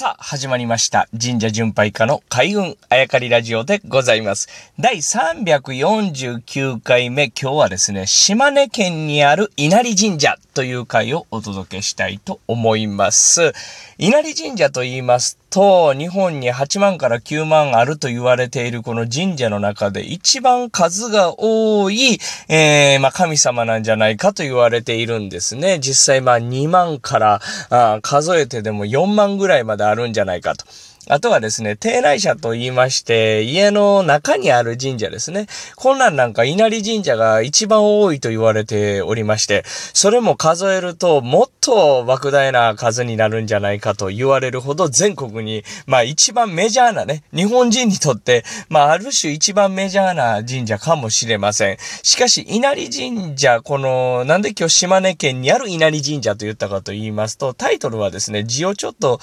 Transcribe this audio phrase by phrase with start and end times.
[0.00, 1.08] さあ、始まりました。
[1.20, 4.48] 神社巡拝家の開運あやかりラジオでございます。
[4.78, 13.52] 第349回目、今日はですね、島根県にある稲荷神社という回をお届けしたいと思います。
[13.98, 22.18] 稲荷神社と言いますと、日本に8万から9万あると言われているこの神社の中で一番数が多い、
[22.48, 25.78] えー、まあ、神様なんじゃないかと言われているんですね。
[25.80, 27.40] 実際まあ2万から
[27.70, 30.64] あ数えてでも4万ぐらいまであるんじゃないかと。
[31.10, 35.46] あとはですね、定内社と言いまして、家の中にある神社ですね。
[35.74, 51.78] こんなんなんか稲荷神社が一番多いと言われておりまして、それも数えるともっと莫大な数になるんじゃないかと言われるほど全国に、まあ一番メジャーなね、日本人にとって、まあある種一番メジャーな神社かもしれません。
[52.02, 59.20] しかし稲荷神社、この、なんで今日島根県にある稲荷神社と言ったかと言いますと、タイトルはですね、字をちょっと、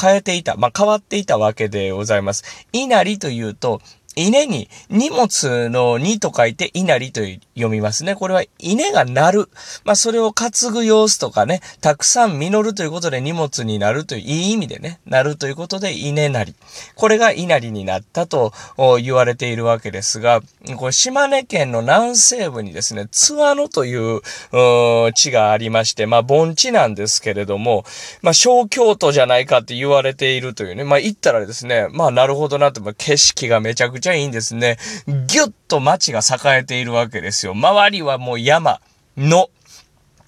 [0.00, 2.44] 変えていた、まあ変わっていたわけでございます。
[2.72, 3.80] 稲荷というと、
[4.16, 7.20] 稲に荷物の荷と書いて稲荷と
[7.54, 8.14] 読みますね。
[8.14, 9.48] これは稲が鳴る。
[9.84, 16.54] まあそれを担ぐ様子とかね、たくさん実るということで荷物になるという、いい意味でね、なるということで稲なり。
[16.94, 18.52] これが稲荷になったと
[19.02, 20.40] 言われているわけですが、
[20.76, 24.22] これ島根県の南西部にですね、津和野という
[25.12, 27.84] 地がありまして、まあ盆地なんですけれども、
[28.22, 34.78] まあ小京都じゃないかって言われているというね、まあ行ったらですね、まあなるほどなって、まあ景色がめちゃくちゃいいんですね。
[35.26, 37.52] ぎゅっと街が栄えているわけですよ。
[37.52, 38.80] 周りはもう山、
[39.16, 39.48] の、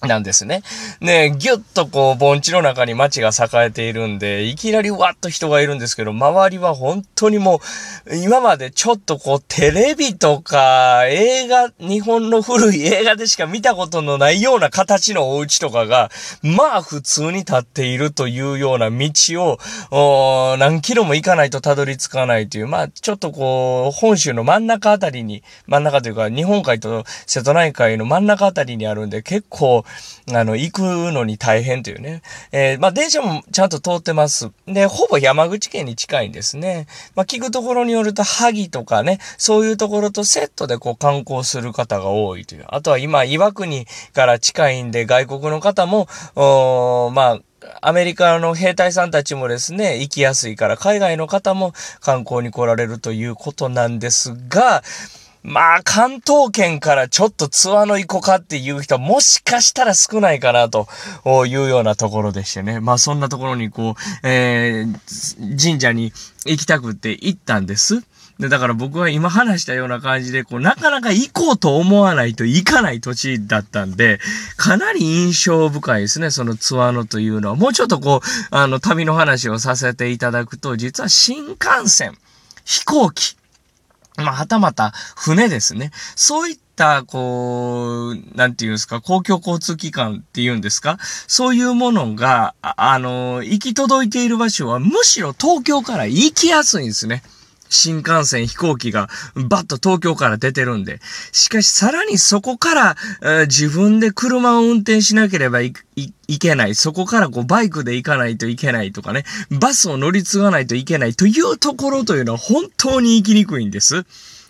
[0.07, 0.63] なんですね。
[1.01, 7.61] ねぎゅっとこう、盆地の中に街が栄えているんで、いきなりわっと人がいるんですけど、周りは本当にも
[8.07, 16.09] う、今までちょっとこう、テレビとか、映画、日本の古い映画でしか見たことのないような形のお家とかが、
[16.41, 19.57] まあ普通に立っているというような道
[19.91, 29.83] を、何キロも行かないとたどり着かないという、まあちょっとこう、本州の真ん中あたりに、真ん中というか、日本海と瀬戸内海の真ん中あたりにあるんで、結構、
[30.33, 32.21] あの、行くのに大変というね。
[32.51, 34.51] えーまあ、電車もちゃんと通ってます。
[34.67, 36.87] で、ほぼ山口県に近いんですね。
[37.15, 42.65] まあ、聞くところによると、萩とかね、そういうところとセットでこう観光する方が多いという。
[42.67, 47.39] あとは今、岩国から近いんで、外国の方も、おーまあ、
[47.81, 54.83] アメリカの兵隊さんたちもですね、行きやすいから、海外の方も観光に来られるということなんですが、
[55.41, 60.87] まあ、関東圏からちょっとツアーの行こうかっていう人はもしかしたら少ないかなと
[61.45, 62.79] いうようなところでしてね。
[62.79, 66.11] まあ、そんなところにこう、えー、神社に
[66.45, 68.03] 行きたくって行ったんです。
[68.39, 74.19] で、だから僕は今話したような感じで、こう、なかなか行こうと思わないと行かない土地だったんで、
[74.55, 77.55] かなり印象深いですね、そのツアーのというのは。
[77.55, 82.17] もうちょっとこう、あの、旅の話をさせていただくと、実は新幹線、
[82.63, 83.35] 飛行機、
[84.19, 85.91] まあ、はたまた船ですね。
[86.15, 90.97] そういった、こう、なんていうんですか、公共交通機関っていうんですか
[91.27, 97.23] そういうものが、ああの、行き届いている場所は、むしろ東京から行きやすいんですね。
[97.69, 100.99] 新幹線、飛行機がバッと東京から出てるんで。
[101.31, 105.73] しかし、さらにそこから、えー自分で車を運転しなければい
[106.39, 106.75] けない。
[106.75, 109.25] そこからこうバイクで行かないといけないとかね。
[109.49, 114.05] バスを乗り継がないといけないというところというのは本当に行きにくいんです。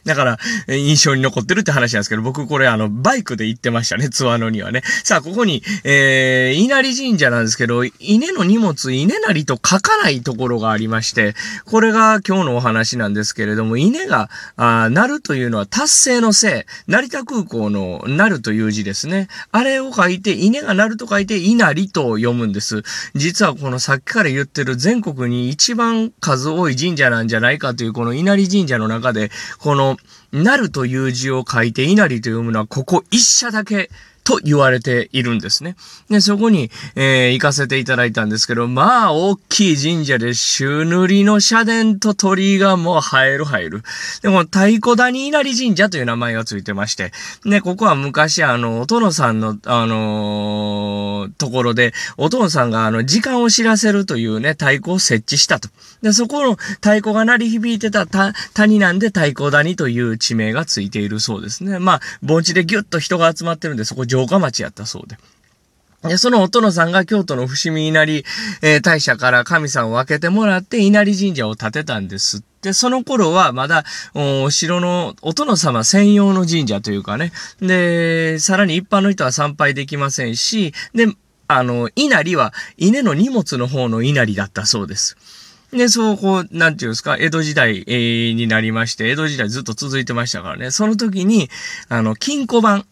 [0.06, 4.82] だから、印象に残ってるって話なんですけど、僕これあの、バイクで行ってましたね、ツアーのにはね。
[5.04, 19.28] さあ、ここに、えー、稲荷神社なんですけど、稲の荷物、稲なりと書かないところがありまして、これが今日のお話なんですけれども、稲が、あー鳴るというのは達成のせい、成田空港の鳴るという字ですね。
[19.52, 22.84] あれを書いて、稲が鳴ると書いて、稲荷と読むんです。
[23.16, 29.89] 実はこのさっきから言ってる全国に一番数多い神社なんじゃないかというこの稲荷神社の中で、この、
[30.32, 33.90] なるという字を書いて稲荷と読むのはここ一社だけ
[34.24, 35.75] と言われているんですね。
[36.09, 43.83] で、そこに、えー行かせていただいたんですけど、まあ、大きい神社で、周塗りの社殿と鳥居がもう生える生える。
[44.21, 47.12] でも、太鼓谷稲荷神社という名前がついてまして、
[47.45, 55.69] ね、ここは昔、あの、お殿さんの、あのーところで、お殿さんが、あの、時間を知らせるというね、太鼓を設置したと。
[56.01, 61.80] で、そこの太鼓が鳴り響いてたた谷なんで太鼓谷という地名がついているそうですね。
[61.80, 65.18] まあ、盆地でギュッと人が集まってるんで、そこ城下町やったそうで。
[66.04, 68.24] で、そのお殿さんが京都の伏見稲荷、
[68.62, 72.71] えー大社から神さんを分けてもらって稲荷神社を建てたんですって。
[72.74, 73.83] その頃はまだ、
[74.13, 77.31] お城のお殿様専用の神社というかね。
[77.60, 81.07] で、さらに一般の人は参拝できませんし、で、
[81.48, 85.18] あの、稲荷は稲の荷物の方の稲荷だったそうです。
[85.72, 91.50] で、そう、こう、なんていうんですか、江戸時代、えー、になりまして、江戸時代ずっと続いてましたからね、その時に、
[91.89, 92.86] あの、金庫番、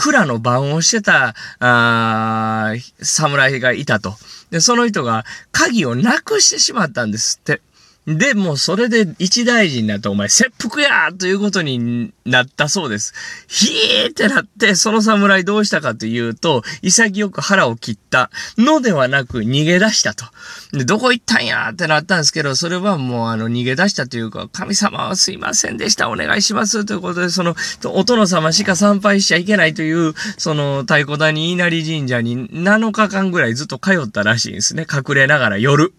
[0.00, 4.14] 蔵の番をしてた、あ侍がいたと。
[4.50, 7.60] で、その人が鍵をなくしてしまったんですって。
[8.06, 13.12] で、もうそれで一大臣になったお前、切腹やということになったそうです。
[13.46, 20.24] ひーってなって、その侍どうしたかというと、潔く腹を切ったのではなく逃げ出したと。
[20.72, 27.54] で、どこ行ったんやってなったんですけど、それはもうあの逃げ出したというか、神様はすいませんでした、お願いしますということで、その、
[27.84, 34.86] お殿様しか参拝しちゃいけないという、その太鼓谷稲荷神社に7日間ぐらいずっと通ったらしいんですね。
[34.90, 35.92] 隠れながら夜。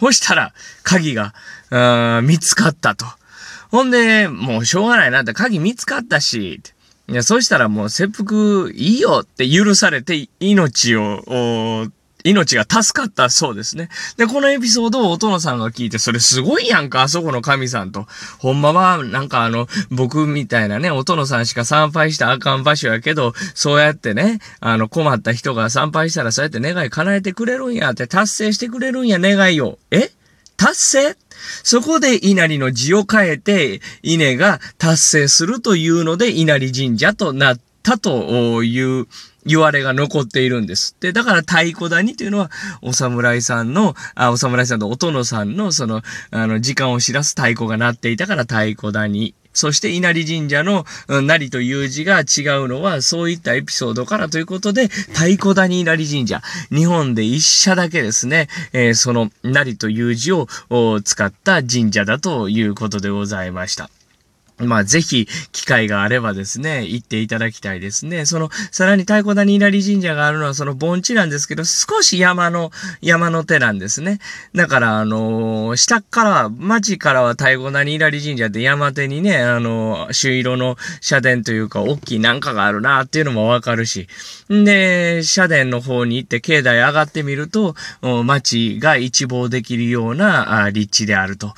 [0.00, 0.52] そしたら、
[0.82, 1.34] 鍵が、
[2.22, 3.06] 見つかったと。
[3.70, 6.60] ほんで、もうしょうがないなって、鍵見つかったし、
[7.08, 11.90] いや、そしたらもう切腹いいよって許されて命を
[12.24, 13.88] 命が助かったそうですね。
[14.16, 18.06] で、このエピソードをお殿さんが聞いて、それすごいやんか、あそこの神さんと。
[18.38, 29.78] ほんまは、なんかあの、僕みたいなね、お殿さんしか参拝したあかん場所やけど、そうやってね、あの、困った人が参拝したらそうやって願い叶えてくれるんやって、達成してくれるんや、願いを。
[29.90, 30.10] え？
[30.56, 31.16] 達成？
[31.62, 39.06] そこで稲荷の字を変えて、稲が達成するというので、稲荷神社となったたという
[39.46, 41.12] 言われが残っているんですって。
[41.12, 42.50] だから太鼓谷というのは、
[42.82, 49.34] お侍さんの、あ、お侍さんとお殿さんの、その、あの、時間を知らす太鼓が鳴っていたから太鼓谷。
[49.54, 56.42] そして稲荷神社の、うん、なりという字が違うのは、そういったエピソードからということで、太鼓谷稲荷神社。
[56.70, 60.46] 日本で一社だけですね、えー、その、なりという字を
[61.02, 63.90] 使った神社だということでございました。
[64.58, 68.26] まあ、ぜひ、機会があればですね、行っていただきたいですね。
[68.26, 72.70] その、さらに太鼓谷稲荷神社があるのはその盆地なんですけど、少し山の、
[73.00, 74.18] 山の手なんですね。
[74.54, 84.08] だから、あのー、下から、町からは太鼓谷稲荷神社って山手にね、あのー、朱色の社殿というか、大きいなんかがあるなっていうのもわかるし。
[84.52, 87.74] んで、社殿の方に行って境内上がってみると、
[88.24, 91.54] 町が一望できるような立地であると。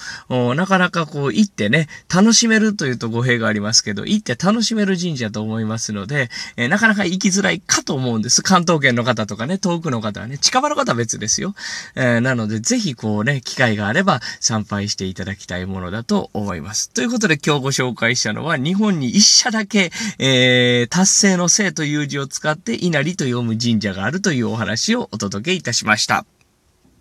[0.54, 8.42] なかなかこう行ってね、楽しめるといういうと語弊がありますけど、行って楽しめる神社と思いますので、えー、なかなか行きづらいかと思うんです。
[8.42, 11.54] 関東圏の方とかね、遠くの方はね、近場の方は別ですよ。
[11.94, 16.90] えー、なので、ぜひこうね、機会があれば参拝していただきたいものだと思います。
[16.90, 26.24] ということで今日ご紹介したのは、日本に一社だけ、えー、達成の生という字を使って稲荷と読む神社があるというお話をお届けいたしました。